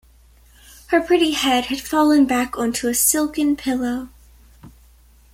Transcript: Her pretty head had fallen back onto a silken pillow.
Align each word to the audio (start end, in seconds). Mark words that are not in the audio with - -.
Her 0.87 0.99
pretty 0.99 1.33
head 1.33 1.65
had 1.65 1.79
fallen 1.79 2.25
back 2.25 2.57
onto 2.57 2.87
a 2.87 2.93
silken 2.95 3.55
pillow. 3.55 4.09